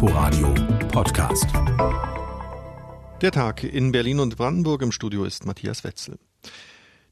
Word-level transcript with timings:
Inforadio 0.00 0.54
Podcast. 0.92 1.48
Der 3.20 3.32
Tag 3.32 3.64
in 3.64 3.90
Berlin 3.90 4.20
und 4.20 4.36
Brandenburg 4.36 4.80
im 4.82 4.92
Studio 4.92 5.24
ist 5.24 5.44
Matthias 5.44 5.82
Wetzel. 5.82 6.20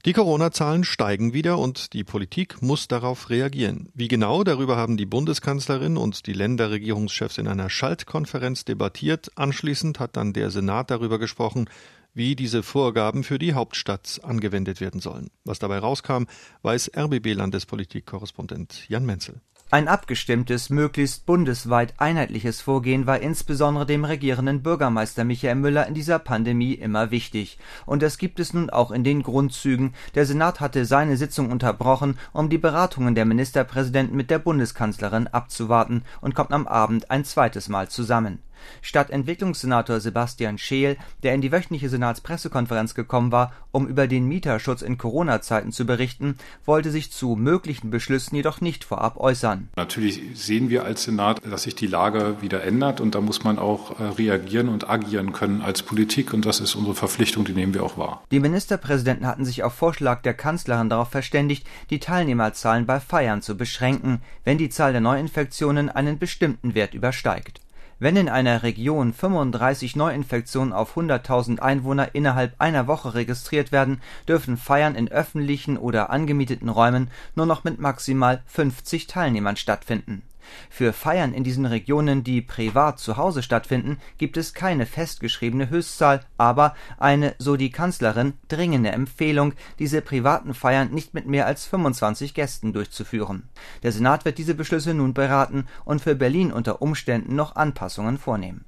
Die 0.05 0.12
Corona-Zahlen 0.12 0.85
steigen 0.85 1.33
wieder 1.33 1.59
und 1.59 1.95
die 1.95 2.04
Politik 2.04 2.62
muss 2.62 2.87
darauf 2.87 3.29
reagieren. 3.29 3.88
Wie 3.95 4.07
genau, 4.07 4.45
darüber 4.45 4.77
haben 4.77 4.96
die 4.96 5.04
Bundeskanzlerin 5.04 5.96
und 5.96 6.29
die 6.29 6.33
Länderregierungschefs 6.33 7.38
in 7.38 7.49
einer 7.49 7.71
Schaltkonferenz 7.71 8.65
debattiert. 8.65 9.33
Anschließend 9.35 9.99
hat 9.99 10.17
dann 10.17 10.33
der 10.33 10.53
Senat 10.53 10.93
darüber 10.93 11.19
gesprochen, 11.19 11.69
wie 12.15 12.37
diese 12.37 12.63
Vorgaben 12.63 13.25
für 13.25 13.41
die 13.41 13.55
Hauptstadt 13.55 14.21
angewendet 14.23 14.81
werden 14.81 15.01
sollen. 15.01 15.31
Was 15.43 15.59
dabei 15.59 15.81
rauskam, 15.81 16.27
weiß 16.62 16.93
RBB-Landespolitik-Korrespondent 16.97 18.89
Jan 18.89 19.05
Menzel. 19.05 19.41
Ein 19.69 19.88
abgestimmtes, 19.88 20.70
möglichst 20.70 21.27
bundesweit 21.27 21.95
einheitliches 21.98 22.60
Vorgehen 22.60 23.09
war 23.09 23.19
insbesondere 23.19 23.84
dem 23.84 24.05
regierenden 24.05 24.62
Bürgermeister 24.62 25.24
Michael 25.24 25.57
Müller 25.57 25.88
in 25.88 25.95
dieser 25.95 26.20
Pandemie 26.20 26.74
immer 26.74 27.11
wichtig. 27.11 27.59
Und 27.84 28.01
das 28.01 28.16
gibt 28.16 28.38
es 28.38 28.55
nun 28.55 28.71
auch 28.71 28.93
in 28.93 29.02
den 29.02 29.24
Grundzügen. 29.24 29.93
Der 30.15 30.24
Senat 30.24 30.60
hatte 30.60 30.84
seine 30.84 31.16
Sitzung 31.16 31.51
unterbrochen, 31.51 32.16
um 32.33 32.48
die 32.48 32.59
Beratungen 32.59 33.16
der 33.16 33.24
Ministerpräsidenten 33.24 34.16
mit 34.16 34.30
der 34.30 34.38
Bundeskanzlerin 34.38 35.27
abzuwarten 35.27 36.05
und 36.21 36.37
kommt 36.37 36.52
am 36.52 36.69
Abend 36.69 37.10
ein 37.10 37.24
zweites 37.24 37.69
Mal 37.69 37.88
zusammen. 37.88 38.38
Stadtentwicklungssenator 38.83 40.01
Sebastian 40.01 40.59
Scheel, 40.59 40.96
der 41.23 41.34
in 41.34 41.41
die 41.41 41.52
wöchentliche 41.52 41.88
Senatspressekonferenz 41.88 42.95
gekommen 42.95 43.32
war, 43.32 43.52
um 43.73 43.87
über 43.87 44.06
den 44.06 44.27
Mieterschutz 44.27 44.82
in 44.82 44.98
Corona-Zeiten 44.98 45.73
zu 45.73 45.87
berichten, 45.87 46.37
wollte 46.65 46.91
sich 46.91 47.12
zu 47.12 47.37
möglichen 47.37 47.91
Beschlüssen 47.91 48.37
jedoch 48.37 48.60
nicht 48.60 48.84
vorab 48.84 49.19
äußern. 49.19 49.69
Natürlich 49.77 50.20
sehen 50.34 50.70
wir 50.70 50.84
als 50.84 51.05
Senat, 51.05 51.41
dass 51.45 51.65
sich 51.65 51.74
die 51.74 51.87
Lage 51.87 52.37
wieder 52.41 52.62
ändert 52.65 53.01
und 53.01 53.15
da 53.15 53.20
muss 53.20 53.45
man 53.45 53.59
auch 53.59 54.01
äh, 54.01 54.05
reagieren 54.05 54.68
und 54.68 54.88
agieren 54.88 55.32
können 55.32 55.62
als 55.62 55.82
Politik 55.82 56.32
und 56.32 56.46
das 56.46 56.60
ist 56.60 56.74
unsere 56.74 56.95
Verpflichtung, 56.95 57.45
die 57.45 57.52
nehmen 57.52 57.74
wir 57.74 57.82
auch 57.82 57.98
wahr. 57.98 58.23
Die 58.30 58.41
Ministerpräsidenten 58.41 59.26
hatten 59.26 59.45
sich 59.45 59.63
auf 59.63 59.74
Vorschlag 59.74 60.23
der 60.23 60.35
Kanzlerin 60.35 60.88
darauf 60.88 61.10
verständigt, 61.10 61.66
die 61.91 62.01
Teilnehmerzahlen 62.01 62.87
bei 62.87 63.01
Feiern 63.01 63.43
zu 63.43 63.57
beschränken, 63.57 64.22
wenn 64.44 64.58
die 64.58 64.70
Zahl 64.70 64.92
der 64.92 65.00
Neuinfektionen 65.00 65.88
einen 65.88 66.18
bestimmten 66.18 66.74
Wert 66.74 66.94
übersteigt 66.94 67.60
wenn 67.98 68.16
in 68.16 68.28
einer 68.28 68.62
Region 68.62 69.12
35 69.12 69.97
Neuinfektionen 69.97 70.72
auf 70.72 70.97
100.000 70.97 71.61
Einwohner 71.61 72.14
innerhalb 72.14 72.55
einer 72.58 72.86
Woche 72.86 73.14
registriert 73.14 73.72
werden, 73.72 74.00
dürfen 74.28 74.56
Feiern 74.56 74.94
in 74.94 75.08
öffentlichen 75.08 75.77
oder 75.78 76.11
angemieteten 76.11 76.69
Räumen 76.69 77.11
nur 77.34 77.47
noch 77.47 77.64
mit 77.64 77.80
maximal 77.80 78.42
50 78.47 79.06
Teilnehmern 79.06 79.56
stattfinden 79.56 80.22
für 80.70 80.92
Feiern 80.92 81.33
in 81.33 81.44
diesen 81.44 81.66
Regionen, 81.66 82.25
die 82.25 82.42
privat 82.42 82.98
zu 82.98 83.16
Hause 83.16 83.42
stattfinden, 83.42 83.98
gibt 84.19 84.36
es 84.36 84.55
keine 84.55 84.86
festgeschriebene 84.86 85.70
Höchstzahl, 85.70 86.20
aber 86.36 86.75
eine, 86.98 87.34
so 87.38 87.56
die 87.56 87.70
Kanzlerin, 87.70 88.34
dringende 88.48 88.91
Empfehlung, 88.91 89.55
diese 89.78 90.03
privaten 90.03 90.55
Feiern 90.55 90.91
nicht 90.92 91.14
mit 91.14 91.27
mehr 91.27 91.47
als 91.47 91.66
25 91.66 92.34
Gästen 92.34 92.72
durchzuführen. 92.72 93.48
Der 93.83 93.92
Senat 93.92 94.25
wird 94.25 94.38
diese 94.38 94.55
Beschlüsse 94.55 94.94
nun 94.94 95.14
beraten 95.14 95.66
und 95.84 96.00
für 96.00 96.14
Berlin 96.14 96.53
unter 96.53 96.83
Umständen 96.83 97.34
noch 97.34 97.56
Anpassungen 97.56 98.19
vornehmen. 98.19 98.64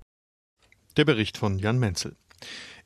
Der 0.96 1.04
Bericht 1.04 1.38
von 1.38 1.58
Jan 1.58 1.78
Menzel. 1.78 2.16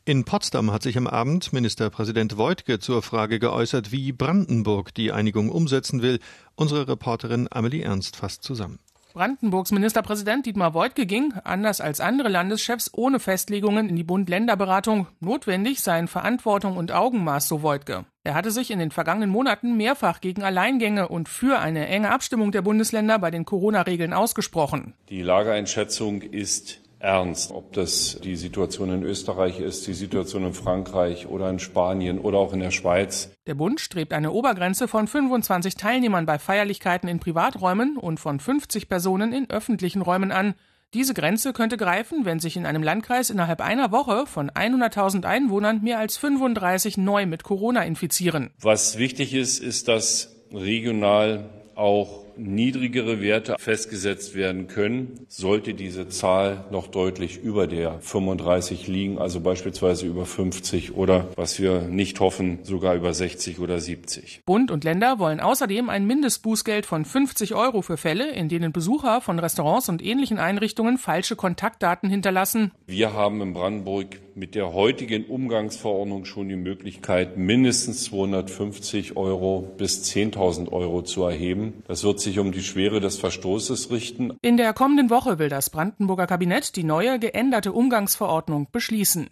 In 0.04 0.24
Potsdam 0.24 0.72
hat 0.72 0.82
sich 0.82 0.98
am 0.98 1.06
Abend 1.06 1.52
Ministerpräsident 1.52 2.36
Woidke 2.36 2.80
zur 2.80 3.02
Frage 3.02 3.38
geäußert, 3.38 3.92
wie 3.92 4.10
Brandenburg 4.10 4.92
die 4.92 5.12
Einigung 5.12 5.48
umsetzen 5.48 6.02
will. 6.02 6.18
Unsere 6.56 6.88
Reporterin 6.88 7.46
Amelie 7.48 7.82
Ernst 7.82 8.16
fasst 8.16 8.42
zusammen. 8.42 8.80
Brandenburgs 9.12 9.70
Ministerpräsident 9.70 10.44
Dietmar 10.44 10.74
Woidke 10.74 11.06
ging, 11.06 11.34
anders 11.44 11.80
als 11.80 12.00
andere 12.00 12.30
Landeschefs, 12.30 12.90
ohne 12.94 13.20
Festlegungen 13.20 13.88
in 13.88 13.94
die 13.94 14.02
Bund-Länder-Beratung. 14.02 15.06
Notwendig 15.20 15.82
seien 15.82 16.08
Verantwortung 16.08 16.76
und 16.76 16.90
Augenmaß, 16.90 17.46
so 17.46 17.62
Woidke. 17.62 18.04
Er 18.24 18.34
hatte 18.34 18.50
sich 18.50 18.72
in 18.72 18.80
den 18.80 18.90
vergangenen 18.90 19.30
Monaten 19.30 19.76
mehrfach 19.76 20.20
gegen 20.20 20.42
Alleingänge 20.42 21.06
und 21.06 21.28
für 21.28 21.60
eine 21.60 21.86
enge 21.86 22.10
Abstimmung 22.10 22.50
der 22.50 22.62
Bundesländer 22.62 23.20
bei 23.20 23.30
den 23.30 23.44
Corona-Regeln 23.44 24.12
ausgesprochen. 24.12 24.94
Die 25.10 25.22
Lageeinschätzung 25.22 26.22
ist 26.22 26.81
ernst. 27.02 27.50
Ob 27.50 27.72
das 27.72 28.18
die 28.22 28.36
Situation 28.36 28.92
in 28.92 29.02
Österreich 29.02 29.60
ist, 29.60 29.86
die 29.86 29.94
Situation 29.94 30.44
in 30.44 30.54
Frankreich 30.54 31.26
oder 31.26 31.50
in 31.50 31.58
Spanien 31.58 32.18
oder 32.18 32.38
auch 32.38 32.52
in 32.52 32.60
der 32.60 32.70
Schweiz. 32.70 33.30
Der 33.46 33.54
Bund 33.54 33.80
strebt 33.80 34.12
eine 34.12 34.32
Obergrenze 34.32 34.88
von 34.88 35.06
25 35.06 35.74
Teilnehmern 35.74 36.26
bei 36.26 36.38
Feierlichkeiten 36.38 37.08
in 37.08 37.18
Privaträumen 37.18 37.96
und 37.96 38.20
von 38.20 38.40
50 38.40 38.88
Personen 38.88 39.32
in 39.32 39.50
öffentlichen 39.50 40.02
Räumen 40.02 40.32
an. 40.32 40.54
Diese 40.94 41.14
Grenze 41.14 41.54
könnte 41.54 41.78
greifen, 41.78 42.26
wenn 42.26 42.38
sich 42.38 42.56
in 42.56 42.66
einem 42.66 42.82
Landkreis 42.82 43.30
innerhalb 43.30 43.62
einer 43.62 43.92
Woche 43.92 44.26
von 44.26 44.50
100.000 44.50 45.24
Einwohnern 45.24 45.80
mehr 45.82 45.98
als 45.98 46.18
35 46.18 46.98
neu 46.98 47.24
mit 47.24 47.44
Corona 47.44 47.82
infizieren. 47.82 48.50
Was 48.60 48.98
wichtig 48.98 49.32
ist, 49.32 49.58
ist, 49.58 49.88
dass 49.88 50.36
regional 50.52 51.48
auch 51.74 52.21
niedrigere 52.36 53.20
Werte 53.20 53.56
festgesetzt 53.58 54.34
werden 54.34 54.66
können, 54.66 55.26
sollte 55.28 55.74
diese 55.74 56.08
Zahl 56.08 56.64
noch 56.70 56.88
deutlich 56.88 57.42
über 57.42 57.66
der 57.66 58.00
35 58.00 58.88
liegen, 58.88 59.18
also 59.18 59.40
beispielsweise 59.40 60.06
über 60.06 60.26
50 60.26 60.94
oder, 60.94 61.28
was 61.36 61.58
wir 61.58 61.82
nicht 61.82 62.20
hoffen, 62.20 62.60
sogar 62.62 62.94
über 62.94 63.12
60 63.14 63.60
oder 63.60 63.78
70. 63.78 64.42
Bund 64.44 64.70
und 64.70 64.84
Länder 64.84 65.18
wollen 65.18 65.40
außerdem 65.40 65.88
ein 65.90 66.06
Mindestbußgeld 66.06 66.86
von 66.86 67.04
50 67.04 67.54
Euro 67.54 67.82
für 67.82 67.96
Fälle, 67.96 68.30
in 68.30 68.48
denen 68.48 68.72
Besucher 68.72 69.20
von 69.20 69.38
Restaurants 69.38 69.88
und 69.88 70.02
ähnlichen 70.02 70.38
Einrichtungen 70.38 70.98
falsche 70.98 71.36
Kontaktdaten 71.36 72.08
hinterlassen. 72.08 72.72
Wir 72.86 73.12
haben 73.12 73.40
in 73.40 73.52
Brandenburg 73.52 74.18
mit 74.34 74.54
der 74.54 74.72
heutigen 74.72 75.24
Umgangsverordnung 75.26 76.24
schon 76.24 76.48
die 76.48 76.56
Möglichkeit, 76.56 77.36
mindestens 77.36 78.04
250 78.04 79.16
Euro 79.16 79.74
bis 79.76 80.04
10.000 80.04 80.70
Euro 80.72 81.02
zu 81.02 81.24
erheben. 81.24 81.82
Das 81.86 82.04
wird 82.04 82.20
sich 82.20 82.38
um 82.38 82.52
die 82.52 82.62
Schwere 82.62 83.00
des 83.00 83.18
Verstoßes 83.18 83.90
richten. 83.90 84.36
In 84.42 84.56
der 84.56 84.72
kommenden 84.72 85.10
Woche 85.10 85.38
will 85.38 85.48
das 85.48 85.70
Brandenburger 85.70 86.26
Kabinett 86.26 86.76
die 86.76 86.84
neue 86.84 87.18
geänderte 87.18 87.72
Umgangsverordnung 87.72 88.68
beschließen. 88.72 89.28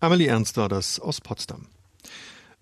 Amelie 0.00 0.28
Ernst 0.28 0.56
war 0.56 0.68
das 0.68 1.00
aus 1.00 1.20
Potsdam. 1.20 1.66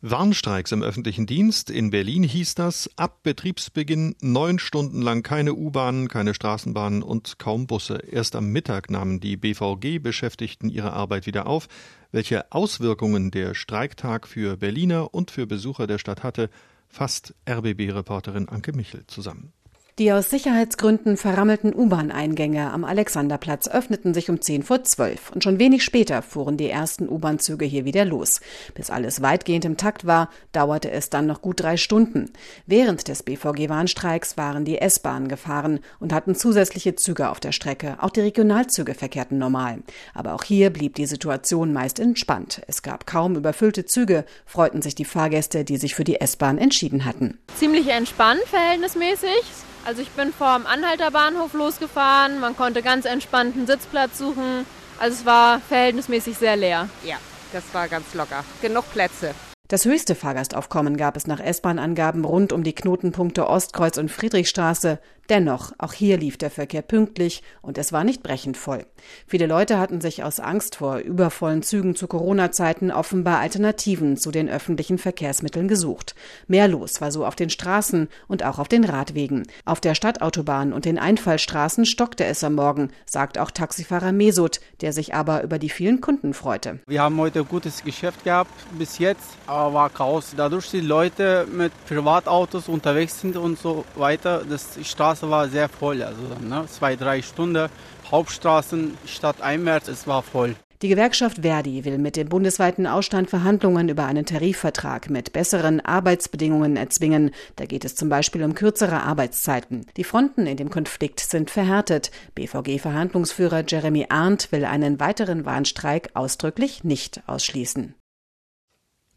Warnstreiks 0.03 0.73
im 0.73 0.83
öffentlichen 0.83 1.27
Dienst. 1.27 1.71
In 1.71 1.89
Berlin 1.89 2.23
hieß 2.23 2.55
das, 2.55 2.91
ab 2.97 3.23
Betriebsbeginn 3.23 4.15
neun 4.21 4.59
Stunden 4.59 5.01
lang 5.01 5.23
keine 5.23 5.55
U-Bahnen, 5.55 6.09
keine 6.09 6.35
Straßenbahnen 6.35 7.03
und 7.03 7.39
kaum 7.39 7.67
Busse. 7.67 7.97
Erst 7.97 8.37
am 8.37 8.49
Mittag 8.49 8.91
nahmen 8.91 9.21
die 9.21 9.39
BVG-Beschäftigten 9.39 10.69
ihre 10.69 10.93
Arbeit 10.93 11.27
wieder 11.27 11.47
auf. 11.47 11.69
Welche 12.13 12.53
Auswirkungen 12.53 13.31
der 13.31 13.55
Streiktag 13.55 14.29
für 14.29 14.59
Berliner 14.59 15.15
und 15.15 15.31
für 15.31 15.47
Besucher 15.47 15.87
der 15.87 15.99
Stadt 15.99 16.23
hatte, 16.23 16.51
fasst 16.89 17.35
RBB-Reporterin 17.49 18.51
Anke 18.51 18.75
Michel 18.75 19.07
zusammen. 19.07 19.55
Die 19.99 20.13
aus 20.13 20.29
Sicherheitsgründen 20.29 21.17
verrammelten 21.17 21.75
U-Bahn-Eingänge 21.75 22.71
am 22.71 22.85
Alexanderplatz 22.85 23.67
öffneten 23.67 24.13
sich 24.13 24.29
um 24.29 24.43
10 24.43 24.63
vor 24.63 24.85
12 24.85 25.31
und 25.31 25.43
schon 25.43 25.59
wenig 25.59 25.85
später 25.85 26.21
fuhren 26.21 26.59
die 26.59 26.69
ersten 26.69 27.09
U-Bahn-Züge 27.09 27.65
hier 27.65 27.87
wieder 27.87 28.05
los. 28.05 28.43
Bis 28.75 28.91
alles 28.91 29.23
weitgehend 29.23 29.65
im 29.65 29.79
Takt 29.79 30.07
war, 30.07 30.29
dauerte 30.53 30.91
es 30.91 31.09
dann 31.09 31.25
noch 31.25 31.41
gut 31.41 31.63
drei 31.63 31.79
Stunden. 31.79 32.31
Während 32.67 33.09
des 33.09 33.23
BVG-Warnstreiks 33.23 34.37
waren 34.37 34.67
die 34.67 34.77
S-Bahnen 34.77 35.29
gefahren 35.29 35.81
und 35.99 36.13
hatten 36.13 36.35
zusätzliche 36.35 36.95
Züge 36.97 37.31
auf 37.31 37.41
der 37.41 37.53
Strecke. 37.53 37.97
Auch 37.99 38.11
die 38.11 38.21
Regionalzüge 38.21 38.93
verkehrten 38.93 39.39
normal. 39.39 39.79
Aber 40.13 40.35
auch 40.35 40.45
hier 40.45 40.69
blieb 40.69 40.97
die 40.97 41.07
Situation 41.07 41.73
meist 41.73 42.01
entspannt. 42.01 42.61
Es 42.67 42.83
gab 42.83 43.07
kaum 43.07 43.35
überfüllte 43.35 43.87
Züge, 43.87 44.27
freuten 44.45 44.83
sich 44.83 44.95
die 44.95 45.07
Fahrgäste, 45.07 45.65
die 45.65 45.79
sich 45.79 45.95
für 45.95 46.05
die 46.05 46.21
S-Bahn 46.21 46.59
entschieden 46.59 47.07
hatten. 47.07 47.39
Ziemlich 47.57 47.89
entspannt 47.89 48.43
verhältnismäßig. 48.51 49.41
Also 49.87 50.03
ich 50.03 50.11
bin 50.11 50.33
vom 50.33 50.67
Anhalter 50.67 51.13
Bahnhof 51.13 51.53
losgefahren, 51.53 52.41
man 52.41 52.57
konnte 52.57 52.83
ganz 52.83 53.05
entspannt 53.05 53.57
einen 53.57 53.69
Sitzplatz 53.69 54.19
suchen. 54.19 54.67
Also 54.99 55.19
es 55.19 55.25
war 55.25 55.61
verhältnismäßig 55.61 56.37
sehr 56.37 56.57
leer. 56.57 56.89
Ja, 57.05 57.19
das 57.53 57.63
war 57.73 57.87
ganz 57.87 58.13
locker. 58.13 58.45
Genug 58.61 58.91
Plätze. 58.93 59.33
Das 59.69 59.85
höchste 59.85 60.17
Fahrgastaufkommen 60.17 60.97
gab 60.97 61.17
es 61.17 61.29
nach 61.29 61.39
S-Bahn-Angaben 61.39 62.25
rund 62.25 62.53
um 62.53 62.65
die 62.65 62.75
Knotenpunkte 62.75 63.49
Ostkreuz 63.49 63.97
und 63.97 64.11
Friedrichstraße. 64.11 64.99
Dennoch, 65.29 65.73
auch 65.79 65.93
hier 65.93 66.19
lief 66.19 66.37
der 66.37 66.51
Verkehr 66.51 66.83
pünktlich 66.83 67.43
und 67.63 67.79
es 67.79 67.93
war 67.93 68.05
nicht 68.05 68.23
brechend 68.23 68.57
voll. 68.57 68.87
Viele 69.27 69.47
Leute 69.47 69.79
hatten 69.79 70.01
sich 70.01 70.23
aus 70.23 70.41
Angst 70.41 70.77
vor 70.77 70.99
übervollen 70.99 71.63
Zügen 71.63 71.97
zu 71.97 72.07
Corona-Zeiten 72.07 72.91
offenbar 72.91 73.41
Alternativen 73.41 74.17
zu 74.17 74.31
den 74.31 74.49
öffentlichen 74.49 74.99
Verkehrsmitteln 74.99 75.69
gesucht. 75.69 76.15
Mehr 76.47 76.69
los 76.69 77.01
war 77.01 77.11
so 77.11 77.27
auf 77.27 77.35
den 77.37 77.51
Straßen 77.51 78.09
und 78.29 78.45
auch 78.45 78.59
auf 78.59 78.69
den 78.69 78.85
Radwegen. 78.85 79.47
Auf 79.65 79.81
der 79.81 79.95
Stadtautobahn 79.95 80.73
und 80.73 80.85
den 80.85 80.99
Einfallstraßen 80.99 81.87
stockte 81.87 82.25
es 82.25 82.45
am 82.45 82.55
Morgen, 82.55 82.91
sagt 83.05 83.39
auch 83.39 83.51
Taxifahrer 83.51 84.13
Mesut, 84.13 84.61
der 84.81 84.93
sich 84.93 85.15
aber 85.15 85.43
über 85.43 85.59
die 85.59 85.71
vielen 85.71 86.01
Kunden 86.01 86.35
freute. 86.35 86.79
Wir 86.87 87.03
haben 87.03 87.19
heute 87.19 87.41
ein 87.41 87.49
gutes 87.49 87.83
Geschäft 87.83 88.25
gehabt 88.25 88.51
bis 88.79 88.99
jetzt 88.99 89.37
aber 89.47 89.75
war 89.75 89.91
Chaos. 89.91 90.35
Dadurch 90.37 90.71
die 90.71 90.81
Leute 90.81 91.47
mit 91.51 91.73
Privatautos 91.87 92.69
unterwegs 92.69 93.21
sind 93.21 93.37
und 93.37 93.59
so 93.59 93.85
weiter, 93.95 94.45
dass 94.45 94.75
die 94.75 94.85
Straße 95.17 95.27
Straße 95.27 95.31
war 95.31 95.49
sehr 95.49 95.69
voll, 95.69 96.03
also 96.03 96.21
ne, 96.41 96.67
zwei, 96.69 96.95
drei 96.95 97.23
Stunden. 97.23 97.71
Hauptstraßen 98.11 98.99
stadteinwärts, 99.07 99.89
es 99.89 100.07
war 100.07 100.23
voll. 100.23 100.57
Die 100.83 100.89
Gewerkschaft 100.89 101.39
Verdi 101.41 101.87
will 101.87 101.97
mit 101.97 102.17
dem 102.17 102.29
bundesweiten 102.29 102.87
Ausstand 102.87 103.31
Verhandlungen 103.31 103.89
über 103.89 104.05
einen 104.05 104.27
Tarifvertrag 104.27 105.09
mit 105.09 105.33
besseren 105.33 105.81
Arbeitsbedingungen 105.81 106.77
erzwingen. 106.77 107.31
Da 107.57 107.65
geht 107.65 107.87
es 107.87 107.95
zum 107.95 108.11
Beispiel 108.11 108.45
um 108.45 108.55
kürzere 108.55 109.03
Arbeitszeiten. 109.03 109.87
Die 109.97 110.05
Fronten 110.05 110.47
in 110.47 110.59
dem 110.59 110.69
Konflikt 110.69 111.21
sind 111.21 111.49
verhärtet. 111.51 112.11
BVG-Verhandlungsführer 112.35 113.65
Jeremy 113.67 114.07
Arndt 114.11 114.53
will 114.53 114.67
einen 114.67 115.01
weiteren 115.01 115.47
Warnstreik 115.47 116.11
ausdrücklich 116.13 116.85
nicht 116.85 117.23
ausschließen. 117.27 117.95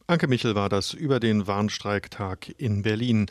Anke 0.08 0.28
Michel 0.28 0.56
war 0.56 0.70
das 0.70 0.94
über 0.94 1.20
den 1.20 1.46
Warnstreiktag 1.46 2.48
in 2.58 2.84
Berlin. 2.84 3.30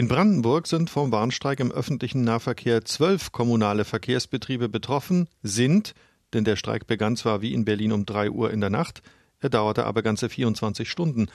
In 0.00 0.08
Brandenburg 0.08 0.66
sind 0.66 0.88
vom 0.88 1.12
Warnstreik 1.12 1.60
im 1.60 1.70
öffentlichen 1.70 2.24
Nahverkehr 2.24 2.86
zwölf 2.86 3.32
kommunale 3.32 3.84
Verkehrsbetriebe 3.84 4.70
betroffen, 4.70 5.28
sind 5.42 5.92
denn 6.32 6.44
der 6.44 6.56
Streik 6.56 6.86
begann 6.86 7.16
zwar 7.16 7.42
wie 7.42 7.52
in 7.52 7.66
Berlin 7.66 7.92
um 7.92 8.06
drei 8.06 8.30
Uhr 8.30 8.50
in 8.50 8.62
der 8.62 8.70
Nacht, 8.70 9.02
er 9.40 9.50
dauerte 9.50 9.84
aber 9.84 10.00
ganze 10.00 10.30
24 10.30 10.90
Stunden. 10.90 11.26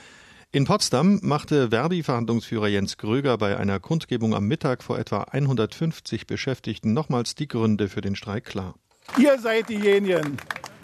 In 0.50 0.64
Potsdam 0.64 1.20
machte 1.22 1.68
Verdi-Verhandlungsführer 1.70 2.66
Jens 2.66 2.96
Gröger 2.96 3.38
bei 3.38 3.56
einer 3.56 3.78
Kundgebung 3.78 4.34
am 4.34 4.48
Mittag 4.48 4.82
vor 4.82 4.98
etwa 4.98 5.20
150 5.30 6.26
Beschäftigten 6.26 6.92
nochmals 6.92 7.36
die 7.36 7.46
Gründe 7.46 7.88
für 7.88 8.00
den 8.00 8.16
Streik 8.16 8.46
klar. 8.46 8.74
Ihr 9.16 9.38
seid 9.38 9.68
diejenigen, 9.68 10.38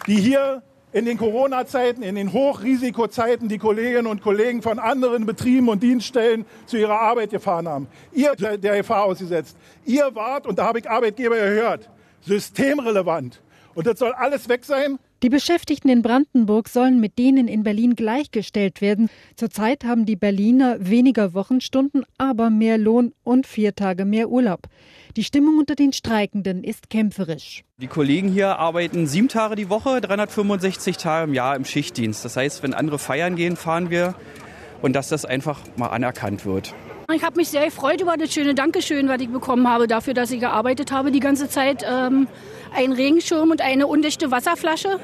die 0.06 0.20
hier 0.20 0.62
in 0.92 1.06
den 1.06 1.16
Corona-Zeiten, 1.16 2.02
in 2.02 2.14
den 2.14 2.32
Hochrisikozeiten 2.32 3.48
die 3.48 3.58
Kolleginnen 3.58 4.06
und 4.06 4.22
Kollegen 4.22 4.62
von 4.62 4.78
anderen 4.78 5.26
Betrieben 5.26 5.68
und 5.68 5.82
Dienststellen 5.82 6.44
zu 6.66 6.76
ihrer 6.76 7.00
Arbeit 7.00 7.30
gefahren 7.30 7.66
haben. 7.66 7.88
Ihr 8.12 8.34
der 8.36 8.76
Gefahr 8.76 9.04
ausgesetzt. 9.04 9.56
Ihr 9.84 10.14
wart, 10.14 10.46
und 10.46 10.58
da 10.58 10.66
habe 10.66 10.80
ich 10.80 10.90
Arbeitgeber 10.90 11.36
gehört, 11.36 11.88
systemrelevant. 12.20 13.40
Und 13.74 13.86
das 13.86 13.98
soll 13.98 14.12
alles 14.12 14.48
weg 14.48 14.64
sein? 14.64 14.98
Die 15.22 15.28
Beschäftigten 15.28 15.88
in 15.88 16.02
Brandenburg 16.02 16.68
sollen 16.68 16.98
mit 16.98 17.16
denen 17.16 17.46
in 17.46 17.62
Berlin 17.62 17.94
gleichgestellt 17.94 18.80
werden. 18.80 19.08
Zurzeit 19.36 19.84
haben 19.84 20.04
die 20.04 20.16
Berliner 20.16 20.76
weniger 20.80 21.32
Wochenstunden, 21.32 22.04
aber 22.18 22.50
mehr 22.50 22.76
Lohn 22.76 23.12
und 23.22 23.46
vier 23.46 23.76
Tage 23.76 24.04
mehr 24.04 24.30
Urlaub. 24.30 24.62
Die 25.16 25.22
Stimmung 25.22 25.58
unter 25.58 25.76
den 25.76 25.92
Streikenden 25.92 26.64
ist 26.64 26.90
kämpferisch. 26.90 27.62
Die 27.78 27.86
Kollegen 27.86 28.28
hier 28.28 28.58
arbeiten 28.58 29.06
sieben 29.06 29.28
Tage 29.28 29.54
die 29.54 29.68
Woche, 29.68 30.00
365 30.00 30.96
Tage 30.96 31.28
im 31.30 31.34
Jahr 31.34 31.54
im 31.54 31.64
Schichtdienst. 31.64 32.24
Das 32.24 32.36
heißt, 32.36 32.64
wenn 32.64 32.74
andere 32.74 32.98
feiern 32.98 33.36
gehen, 33.36 33.56
fahren 33.56 33.90
wir 33.90 34.16
und 34.80 34.94
dass 34.94 35.08
das 35.08 35.24
einfach 35.24 35.60
mal 35.76 35.88
anerkannt 35.88 36.44
wird. 36.44 36.74
Ich 37.14 37.22
habe 37.22 37.36
mich 37.36 37.48
sehr 37.48 37.66
gefreut 37.66 38.00
über 38.00 38.16
das 38.16 38.32
schöne 38.32 38.54
Dankeschön, 38.54 39.08
was 39.08 39.20
ich 39.20 39.28
bekommen 39.28 39.68
habe, 39.68 39.86
dafür, 39.86 40.14
dass 40.14 40.30
ich 40.30 40.40
gearbeitet 40.40 40.92
habe 40.92 41.10
die 41.10 41.20
ganze 41.20 41.48
Zeit. 41.48 41.84
Ähm, 41.88 42.26
ein 42.74 42.92
Regenschirm 42.92 43.50
und 43.50 43.60
eine 43.60 43.86
undichte 43.86 44.30
Wasserflasche. 44.30 45.00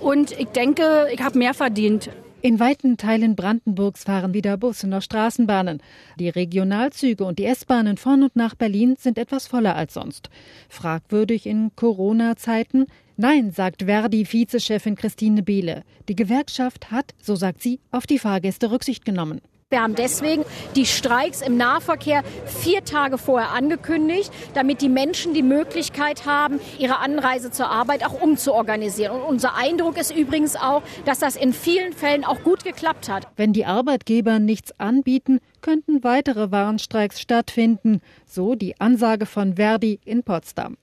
Und 0.00 0.32
ich 0.32 0.48
denke, 0.48 1.08
ich 1.12 1.20
habe 1.20 1.38
mehr 1.38 1.54
verdient. 1.54 2.10
In 2.44 2.58
weiten 2.58 2.96
Teilen 2.96 3.36
Brandenburgs 3.36 4.02
fahren 4.02 4.34
wieder 4.34 4.56
Busse 4.56 4.88
noch 4.88 5.02
Straßenbahnen. 5.02 5.80
Die 6.18 6.28
Regionalzüge 6.28 7.24
und 7.24 7.38
die 7.38 7.44
S-Bahnen 7.44 7.96
von 7.96 8.24
und 8.24 8.34
nach 8.34 8.56
Berlin 8.56 8.96
sind 8.98 9.16
etwas 9.16 9.46
voller 9.46 9.76
als 9.76 9.94
sonst. 9.94 10.28
Fragwürdig 10.68 11.46
in 11.46 11.70
Corona-Zeiten? 11.76 12.86
Nein, 13.16 13.52
sagt 13.52 13.84
Verdi-Vizechefin 13.84 14.96
Christine 14.96 15.44
Behle. 15.44 15.84
Die 16.08 16.16
Gewerkschaft 16.16 16.90
hat, 16.90 17.14
so 17.22 17.36
sagt 17.36 17.62
sie, 17.62 17.78
auf 17.92 18.08
die 18.08 18.18
Fahrgäste 18.18 18.72
Rücksicht 18.72 19.04
genommen. 19.04 19.40
Wir 19.72 19.80
haben 19.80 19.94
deswegen 19.94 20.44
die 20.76 20.84
Streiks 20.84 21.40
im 21.40 21.56
Nahverkehr 21.56 22.24
vier 22.44 22.84
Tage 22.84 23.16
vorher 23.16 23.52
angekündigt, 23.52 24.30
damit 24.52 24.82
die 24.82 24.90
Menschen 24.90 25.32
die 25.32 25.42
Möglichkeit 25.42 26.26
haben, 26.26 26.60
ihre 26.78 26.98
Anreise 26.98 27.50
zur 27.50 27.70
Arbeit 27.70 28.04
auch 28.04 28.20
umzuorganisieren. 28.20 29.16
Und 29.16 29.22
unser 29.22 29.54
Eindruck 29.56 29.96
ist 29.96 30.14
übrigens 30.14 30.56
auch, 30.56 30.82
dass 31.06 31.20
das 31.20 31.36
in 31.36 31.54
vielen 31.54 31.94
Fällen 31.94 32.26
auch 32.26 32.42
gut 32.42 32.64
geklappt 32.64 33.08
hat. 33.08 33.26
Wenn 33.36 33.54
die 33.54 33.64
Arbeitgeber 33.64 34.40
nichts 34.40 34.78
anbieten, 34.78 35.38
könnten 35.62 36.04
weitere 36.04 36.50
Warnstreiks 36.50 37.18
stattfinden, 37.18 38.02
so 38.26 38.54
die 38.54 38.78
Ansage 38.78 39.24
von 39.24 39.56
Verdi 39.56 40.00
in 40.04 40.22
Potsdam. 40.22 40.76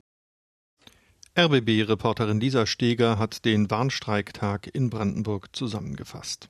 RBB-Reporterin 1.37 2.39
Lisa 2.39 2.65
Steger 2.65 3.19
hat 3.19 3.45
den 3.45 3.69
Warnstreiktag 3.69 4.67
in 4.73 4.89
Brandenburg 4.89 5.55
zusammengefasst. 5.55 6.49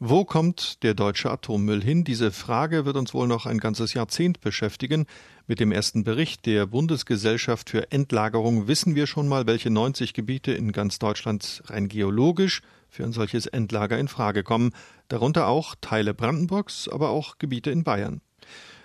Wo 0.00 0.24
kommt 0.24 0.84
der 0.84 0.94
deutsche 0.94 1.28
Atommüll 1.28 1.82
hin? 1.82 2.04
Diese 2.04 2.30
Frage 2.30 2.84
wird 2.84 2.96
uns 2.96 3.14
wohl 3.14 3.26
noch 3.26 3.46
ein 3.46 3.58
ganzes 3.58 3.94
Jahrzehnt 3.94 4.40
beschäftigen. 4.40 5.06
Mit 5.48 5.58
dem 5.58 5.72
ersten 5.72 6.04
Bericht 6.04 6.46
der 6.46 6.66
Bundesgesellschaft 6.66 7.70
für 7.70 7.90
Endlagerung 7.90 8.68
wissen 8.68 8.94
wir 8.94 9.08
schon 9.08 9.26
mal, 9.26 9.48
welche 9.48 9.70
90 9.70 10.14
Gebiete 10.14 10.52
in 10.52 10.70
ganz 10.70 11.00
Deutschland 11.00 11.64
rein 11.66 11.88
geologisch 11.88 12.62
für 12.88 13.02
ein 13.02 13.12
solches 13.12 13.46
Endlager 13.46 13.98
in 13.98 14.06
Frage 14.06 14.44
kommen, 14.44 14.70
darunter 15.08 15.48
auch 15.48 15.74
Teile 15.80 16.14
Brandenburgs, 16.14 16.88
aber 16.88 17.08
auch 17.08 17.38
Gebiete 17.38 17.72
in 17.72 17.82
Bayern. 17.82 18.20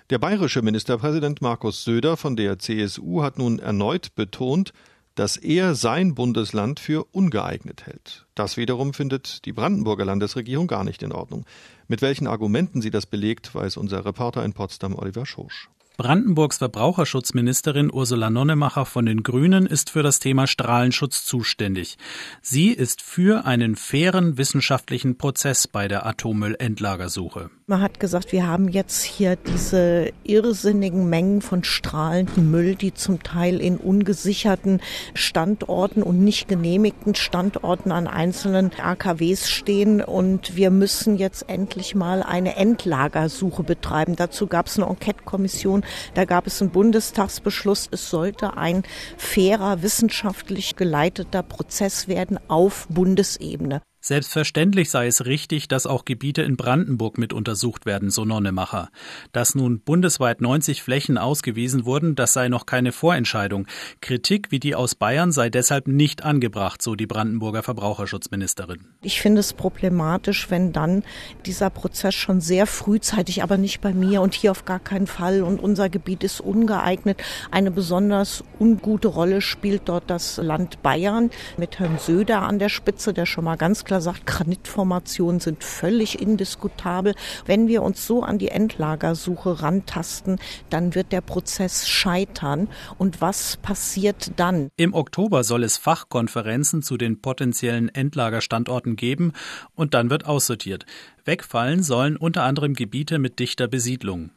Der 0.10 0.18
bayerische 0.18 0.64
Ministerpräsident 0.64 1.44
Markus 1.44 1.84
Söder 1.84 2.18
von 2.18 2.36
der 2.36 2.58
CSU 2.58 3.22
hat 3.22 3.38
nun 3.38 3.60
erneut 3.60 4.16
betont, 4.16 4.74
dass 5.16 5.38
er 5.38 5.76
sein 5.76 6.16
Bundesland 6.16 6.80
für 6.80 7.06
ungeeignet 7.12 7.86
hält. 7.86 8.26
Das 8.36 8.58
wiederum 8.58 8.94
findet 8.94 9.46
die 9.46 9.54
Brandenburger 9.54 10.06
Landesregierung 10.06 10.68
gar 10.68 10.84
nicht 10.84 11.04
in 11.04 11.12
Ordnung. 11.12 11.46
Mit 11.88 12.02
welchen 12.02 12.28
Argumenten 12.28 12.82
sie 12.82 12.90
das 12.90 13.06
belegt, 13.06 13.54
weiß 13.54 13.78
unser 13.78 14.06
Reporter 14.06 14.44
in 14.44 14.54
Potsdam 14.54 14.96
Oliver 14.96 15.26
Schosch. 15.26 15.70
Brandenburgs 15.96 16.58
Verbraucherschutzministerin 16.58 17.92
Ursula 17.94 18.32
Nonnemacher 18.32 18.88
von 18.88 19.06
den 19.06 19.22
Grünen 19.22 19.68
ist 19.68 19.92
für 19.92 20.02
das 20.02 20.18
Thema 20.18 20.48
Strahlenschutz 20.48 21.24
zuständig. 21.24 21.98
Sie 22.42 22.70
ist 22.70 23.04
für 23.04 23.46
einen 23.46 23.76
fairen 23.76 24.40
wissenschaftlichen 24.40 25.20
Prozess 25.20 25.68
bei 25.68 25.88
der 25.88 26.08
Atommüllendlagersuche. 26.08 27.52
Man 27.68 27.80
hat 27.80 28.00
gesagt, 28.00 28.32
wir 28.32 28.48
haben 28.48 28.68
jetzt 28.68 29.04
hier 29.04 29.36
diese 29.36 30.12
irrsinnigen 30.24 31.10
Mengen 31.10 31.42
von 31.42 31.64
strahlendem 31.64 32.50
Müll, 32.50 32.76
die 32.76 32.94
zum 32.94 33.22
Teil 33.22 33.62
in 33.62 33.78
ungesicherten 33.78 34.82
Standorten 35.14 36.02
und 36.02 36.24
nicht 36.24 36.48
genehmigten 36.48 37.16
Standorten 37.16 37.92
an 37.92 38.08
einzelnen 38.08 38.72
AKWs 38.78 39.50
stehen. 39.50 40.02
Und 40.02 40.56
wir 40.58 40.72
müssen 40.72 41.18
jetzt 41.18 41.48
endlich 41.48 41.94
mal 41.94 42.24
eine 42.24 42.56
Endlagersuche 42.56 43.64
betreiben. 43.64 44.16
Dazu 44.16 44.48
gab 44.48 44.68
es 44.68 44.78
eine 44.78 44.90
Enquete-Kommission, 44.90 45.83
da 46.14 46.26
gab 46.26 46.48
es 46.48 46.62
einen 46.62 46.72
Bundestagsbeschluss. 46.72 47.90
Es 47.92 48.10
sollte 48.10 48.58
ein 48.58 48.84
fairer, 49.18 49.82
wissenschaftlich 49.82 50.76
geleiteter 50.76 51.44
Prozess 51.44 52.08
werden 52.08 52.40
auf 52.50 52.88
Bundesebene. 52.90 53.82
Selbstverständlich 54.06 54.90
sei 54.90 55.08
es 55.08 55.26
richtig, 55.26 55.70
dass 55.70 55.88
auch 55.88 56.04
Gebiete 56.04 56.42
in 56.42 56.58
Brandenburg 56.58 57.18
mit 57.18 57.32
untersucht 57.32 57.86
werden, 57.86 58.10
so 58.10 58.26
Nonnemacher. 58.26 58.90
Dass 59.32 59.56
nun 59.56 59.80
bundesweit 59.80 60.42
90 60.42 60.84
Flächen 60.84 61.18
ausgewiesen 61.18 61.86
wurden, 61.86 62.14
das 62.14 62.34
sei 62.34 62.50
noch 62.50 62.66
keine 62.66 62.92
Vorentscheidung. 62.92 63.66
Kritik 64.02 64.52
wie 64.52 64.60
die 64.60 64.76
aus 64.76 64.96
Bayern 64.96 65.32
sei 65.32 65.50
deshalb 65.50 65.88
nicht 65.88 66.26
angebracht, 66.26 66.82
so 66.82 66.96
die 66.96 67.08
Brandenburger 67.08 67.64
Verbraucherschutzministerin. 67.64 68.82
Ich 69.04 69.22
finde 69.22 69.40
es 69.40 69.54
problematisch, 69.54 70.52
wenn 70.52 70.74
dann 70.74 71.04
dieser 71.46 71.70
Prozess 71.70 72.14
schon 72.14 72.42
sehr 72.42 72.68
frühzeitig, 72.68 73.42
aber 73.42 73.56
nicht 73.56 73.80
bei 73.80 73.94
mir 73.94 74.22
und 74.22 74.34
hier 74.34 74.52
auf 74.52 74.66
gar 74.66 74.82
keinen 74.82 75.08
Fall 75.08 75.44
und 75.44 75.62
unser 75.62 75.88
Gebiet 75.88 76.26
ist 76.26 76.42
ungeeignet, 76.42 77.24
eine 77.52 77.72
besonders 77.72 78.44
ungute 78.60 79.08
Rolle 79.08 79.40
spielt 79.40 79.84
dort 79.86 80.10
das 80.10 80.36
Land 80.36 80.84
Bayern 80.84 81.30
mit 81.56 81.80
Herrn 81.80 82.00
Söder 82.00 82.42
an 82.42 82.60
der 82.60 82.68
Spitze, 82.68 83.14
der 83.14 83.26
schon 83.26 83.46
mal 83.46 83.56
ganz 83.56 83.86
klar 83.86 83.93
Wissenschaftler 83.94 84.02
sagt, 84.02 84.26
Granitformationen 84.26 85.40
sind 85.40 85.64
völlig 85.64 86.22
indiskutabel. 86.22 87.14
Wenn 87.46 87.68
wir 87.68 87.84
uns 87.84 88.08
so 88.08 88.24
an 88.24 88.40
die 88.40 88.50
Endlagersuche 88.50 89.62
rantasten, 89.62 90.40
dann 90.70 90.96
wird 90.96 91.12
der 91.12 91.22
Prozess 91.22 91.88
scheitern. 91.88 92.70
Und 92.98 93.22
was 93.22 93.58
passiert 93.58 94.32
dann? 94.38 94.70
Im 94.78 94.94
Oktober 94.94 95.44
soll 95.44 95.64
es 95.64 95.78
Fachkonferenzen 95.78 96.82
zu 96.82 96.98
den 96.98 97.22
potenziellen 97.22 97.90
Endlagerstandorten 97.90 98.96
geben 98.96 99.34
und 99.76 99.94
dann 99.94 100.10
wird 100.10 100.26
aussortiert. 100.26 100.86
Wegfallen 101.26 101.84
sollen 101.84 102.18
unter 102.18 102.44
anderem 102.44 102.74
Gebiete 102.74 103.20
mit 103.20 103.40
dichter 103.40 103.68
Besiedlung. 103.68 104.32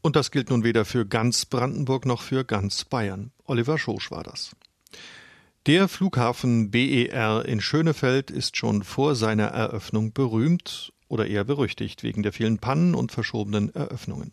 Und 0.00 0.16
das 0.16 0.30
gilt 0.30 0.50
nun 0.50 0.64
weder 0.64 0.84
für 0.84 1.06
ganz 1.06 1.44
Brandenburg 1.46 2.06
noch 2.06 2.22
für 2.22 2.44
ganz 2.44 2.84
Bayern. 2.84 3.30
Oliver 3.44 3.78
Schosch 3.78 4.10
war 4.10 4.24
das. 4.24 4.56
Der 5.66 5.86
Flughafen 5.86 6.72
BER 6.72 7.44
in 7.46 7.60
Schönefeld 7.60 8.32
ist 8.32 8.56
schon 8.56 8.82
vor 8.82 9.14
seiner 9.14 9.44
Eröffnung 9.44 10.12
berühmt 10.12 10.92
oder 11.06 11.28
eher 11.28 11.44
berüchtigt 11.44 12.02
wegen 12.02 12.24
der 12.24 12.32
vielen 12.32 12.58
Pannen 12.58 12.96
und 12.96 13.12
verschobenen 13.12 13.72
Eröffnungen. 13.72 14.32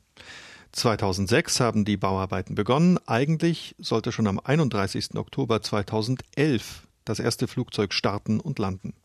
2006 0.72 1.60
haben 1.60 1.86
die 1.86 1.98
Bauarbeiten 1.98 2.56
begonnen. 2.56 2.98
Eigentlich 3.06 3.76
sollte 3.78 4.12
schon 4.12 4.26
am 4.26 4.40
31. 4.44 5.14
Oktober 5.18 5.62
2011 5.62 6.88
das 7.06 7.20
erste 7.20 7.48
Flugzeug 7.48 7.94
starten 7.94 8.40
und 8.40 8.58
landen. 8.58 8.96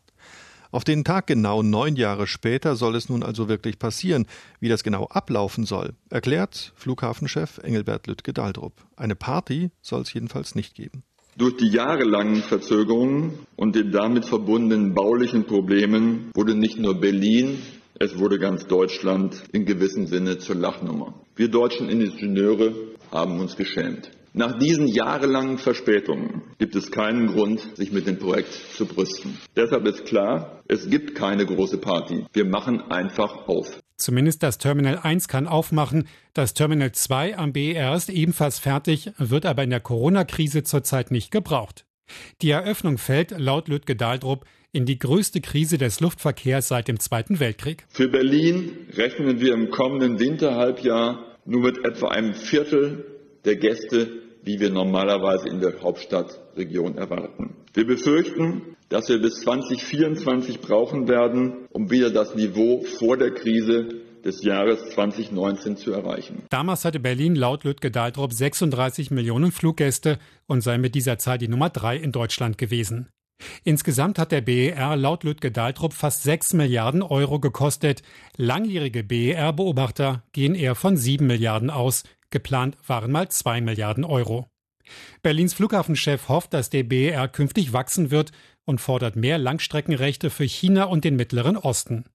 Auf 0.71 0.83
den 0.83 1.03
Tag 1.03 1.27
genau 1.27 1.61
neun 1.61 1.95
Jahre 1.95 2.25
später 2.25 2.75
soll 2.75 2.95
es 2.95 3.07
nun 3.07 3.21
also 3.21 3.49
wirklich 3.49 3.77
passieren. 3.77 4.25
Wie 4.59 4.69
das 4.69 4.83
genau 4.83 5.05
ablaufen 5.09 5.67
soll, 5.67 5.93
erklärt 6.09 6.73
Flughafenchef 6.75 7.59
Engelbert 7.59 8.07
Lüttke-Daldrup. 8.07 8.73
Eine 8.95 9.15
Party 9.15 9.69
soll 9.83 10.01
es 10.01 10.11
jedenfalls 10.11 10.55
nicht 10.55 10.73
geben. 10.73 11.03
Durch 11.37 11.57
die 11.57 11.67
jahrelangen 11.67 12.43
Verzögerungen 12.43 13.39
und 13.57 13.75
den 13.75 13.91
damit 13.91 14.23
verbundenen 14.23 14.93
baulichen 14.93 15.43
Problemen 15.43 16.31
wurde 16.33 16.55
nicht 16.55 16.79
nur 16.79 17.01
Berlin, 17.01 17.57
es 17.99 18.17
wurde 18.17 18.39
ganz 18.39 18.67
Deutschland 18.67 19.43
in 19.51 19.65
gewissem 19.65 20.07
Sinne 20.07 20.37
zur 20.37 20.55
Lachnummer. 20.55 21.13
Wir 21.35 21.49
deutschen 21.49 21.89
Ingenieure 21.89 22.73
haben 23.11 23.41
uns 23.41 23.57
geschämt. 23.57 24.11
Nach 24.31 24.57
diesen 24.57 24.87
jahrelangen 24.87 25.57
Verspätungen 25.57 26.41
gibt 26.57 26.75
es 26.77 26.89
keinen 26.89 27.27
Grund, 27.27 27.59
sich 27.75 27.91
mit 27.91 28.07
dem 28.07 28.17
Projekt 28.17 28.53
zu 28.53 28.85
brüsten. 28.85 29.37
Deshalb 29.57 29.85
ist 29.87 30.05
klar, 30.05 30.61
es 30.69 30.89
gibt 30.89 31.15
keine 31.15 31.45
große 31.45 31.79
Party. 31.79 32.25
Wir 32.31 32.45
machen 32.45 32.81
einfach 32.89 33.47
auf. 33.47 33.81
Zumindest 33.97 34.43
das 34.43 34.57
Terminal 34.57 34.99
1 35.01 35.27
kann 35.27 35.47
aufmachen. 35.47 36.07
Das 36.33 36.53
Terminal 36.53 36.91
2 36.91 37.37
am 37.37 37.53
BER 37.53 37.95
ist 37.95 38.09
ebenfalls 38.09 38.59
fertig, 38.59 39.11
wird 39.17 39.45
aber 39.45 39.63
in 39.63 39.69
der 39.69 39.79
Corona-Krise 39.79 40.63
zurzeit 40.63 41.11
nicht 41.11 41.31
gebraucht. 41.31 41.85
Die 42.41 42.49
Eröffnung 42.49 42.97
fällt, 42.97 43.31
laut 43.31 43.67
Lütke 43.67 43.95
Dahldrup, 43.95 44.45
in 44.71 44.85
die 44.85 44.99
größte 44.99 45.39
Krise 45.39 45.77
des 45.77 46.01
Luftverkehrs 46.01 46.67
seit 46.67 46.89
dem 46.89 46.99
Zweiten 46.99 47.39
Weltkrieg. 47.39 47.85
Für 47.87 48.09
Berlin 48.09 48.71
rechnen 48.97 49.39
wir 49.39 49.53
im 49.53 49.69
kommenden 49.71 50.19
Winterhalbjahr 50.19 51.37
nur 51.45 51.61
mit 51.61 51.85
etwa 51.85 52.09
einem 52.09 52.33
Viertel 52.33 53.05
der 53.45 53.55
Gäste, 53.55 54.09
die 54.45 54.59
wir 54.59 54.69
normalerweise 54.69 55.47
in 55.47 55.61
der 55.61 55.81
Hauptstadtregion 55.81 56.97
erwarten. 56.97 57.55
Wir 57.73 57.87
befürchten, 57.87 58.74
dass 58.89 59.09
wir 59.09 59.19
bis 59.21 59.41
2024 59.41 60.61
brauchen 60.61 61.07
werden, 61.07 61.67
um 61.71 61.89
wieder 61.89 62.09
das 62.11 62.35
Niveau 62.35 62.83
vor 62.99 63.17
der 63.17 63.31
Krise 63.31 63.87
des 64.23 64.43
Jahres 64.43 64.89
2019 64.89 65.77
zu 65.77 65.91
erreichen. 65.91 66.43
Damals 66.49 66.83
hatte 66.83 66.99
Berlin 66.99 67.35
laut 67.35 67.63
Lütke 67.63 67.91
Daldrup 67.91 68.33
36 68.33 69.11
Millionen 69.11 69.51
Fluggäste 69.51 70.17
und 70.47 70.61
sei 70.61 70.77
mit 70.77 70.95
dieser 70.95 71.19
Zahl 71.19 71.37
die 71.37 71.47
Nummer 71.47 71.69
drei 71.69 71.97
in 71.97 72.11
Deutschland 72.11 72.57
gewesen. 72.57 73.07
Insgesamt 73.63 74.17
hat 74.17 74.31
der 74.31 74.41
BER 74.41 74.95
laut 74.95 75.23
Lütke 75.23 75.51
Daltrup 75.51 75.93
fast 75.93 76.23
6 76.23 76.53
Milliarden 76.53 77.03
Euro 77.03 77.39
gekostet. 77.39 78.01
Langjährige 78.37 79.03
BER-Beobachter 79.03 80.23
gehen 80.31 80.55
eher 80.55 80.75
von 80.75 80.97
7 80.97 81.27
Milliarden 81.27 81.69
aus. 81.69 82.03
Geplant 82.29 82.77
waren 82.87 83.11
mal 83.11 83.29
2 83.29 83.61
Milliarden 83.61 84.05
Euro. 84.05 84.47
Berlins 85.21 85.53
Flughafenchef 85.53 86.29
hofft, 86.29 86.53
dass 86.53 86.69
der 86.69 86.83
BER 86.83 87.27
künftig 87.27 87.73
wachsen 87.73 88.11
wird 88.11 88.31
und 88.65 88.81
fordert 88.81 89.15
mehr 89.15 89.37
Langstreckenrechte 89.37 90.29
für 90.29 90.43
China 90.43 90.85
und 90.85 91.03
den 91.03 91.15
Mittleren 91.15 91.57
Osten. 91.57 92.05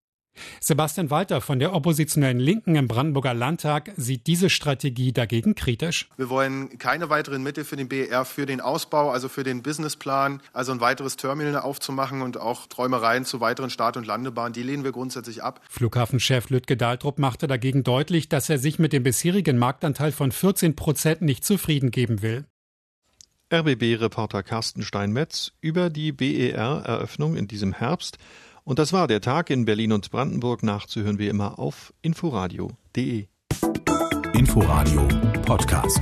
Sebastian 0.60 1.10
Walter 1.10 1.40
von 1.40 1.58
der 1.58 1.74
oppositionellen 1.74 2.38
Linken 2.38 2.76
im 2.76 2.88
Brandenburger 2.88 3.34
Landtag 3.34 3.92
sieht 3.96 4.26
diese 4.26 4.50
Strategie 4.50 5.12
dagegen 5.12 5.54
kritisch. 5.54 6.08
Wir 6.16 6.30
wollen 6.30 6.78
keine 6.78 7.10
weiteren 7.10 7.42
Mittel 7.42 7.64
für 7.64 7.76
den 7.76 7.88
BER 7.88 8.24
für 8.24 8.46
den 8.46 8.60
Ausbau, 8.60 9.10
also 9.10 9.28
für 9.28 9.42
den 9.42 9.62
Businessplan, 9.62 10.40
also 10.52 10.72
ein 10.72 10.80
weiteres 10.80 11.16
Terminal 11.16 11.60
aufzumachen 11.60 12.22
und 12.22 12.38
auch 12.38 12.66
Träumereien 12.66 13.24
zu 13.24 13.40
weiteren 13.40 13.70
Start- 13.70 13.96
und 13.96 14.06
Landebahnen, 14.06 14.52
die 14.52 14.62
lehnen 14.62 14.84
wir 14.84 14.92
grundsätzlich 14.92 15.42
ab. 15.42 15.60
Flughafenchef 15.68 16.50
Lütke 16.50 16.76
Dahltrup 16.76 17.18
machte 17.18 17.46
dagegen 17.46 17.82
deutlich, 17.82 18.28
dass 18.28 18.48
er 18.48 18.58
sich 18.58 18.78
mit 18.78 18.92
dem 18.92 19.02
bisherigen 19.02 19.58
Marktanteil 19.58 20.12
von 20.12 20.32
14 20.32 20.76
Prozent 20.76 21.22
nicht 21.22 21.44
zufrieden 21.44 21.90
geben 21.90 22.22
will. 22.22 22.44
RBB-Reporter 23.52 24.42
Carsten 24.42 24.82
Steinmetz 24.82 25.52
über 25.60 25.90
die 25.90 26.12
BER-Eröffnung 26.12 27.36
in 27.36 27.48
diesem 27.48 27.72
Herbst 27.72 28.18
und 28.64 28.78
das 28.78 28.92
war 28.92 29.08
der 29.08 29.20
Tag 29.20 29.50
in 29.50 29.64
Berlin 29.64 29.92
und 29.92 30.10
Brandenburg. 30.10 30.62
Nachzuhören 30.62 31.18
wie 31.18 31.28
immer 31.28 31.58
auf 31.58 31.92
inforadio.de. 32.02 33.26
Inforadio 34.32 35.08
Podcast. 35.42 36.00